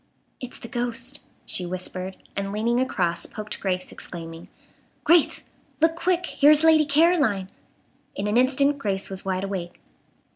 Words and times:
"It's 0.39 0.57
the 0.57 0.67
ghost," 0.67 1.19
she 1.45 1.63
whispered; 1.63 2.17
and 2.35 2.51
leaning 2.51 2.79
across 2.79 3.27
poked 3.27 3.59
Grace, 3.59 3.91
exclaiming: 3.91 4.49
"Grace! 5.03 5.43
Look 5.79 5.95
quick! 5.95 6.25
here 6.25 6.49
is 6.49 6.63
Lady 6.63 6.85
Caroline!" 6.87 7.49
In 8.15 8.25
an 8.25 8.35
instant 8.35 8.79
Grace 8.79 9.11
was 9.11 9.25
wide 9.25 9.43
awake. 9.43 9.79